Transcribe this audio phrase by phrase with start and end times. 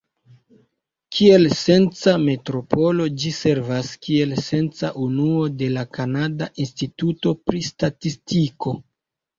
[1.17, 8.77] Kiel censa metropolo, ĝi servas kiel censa unuo de la Kanada Instituto pri Statistiko.